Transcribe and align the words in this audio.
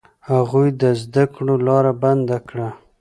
هغوی 0.29 0.67
د 0.81 0.83
زده 1.01 1.23
کړو 1.35 1.55
لاره 1.67 1.91
بنده 2.01 2.37
کړه. 2.47 2.69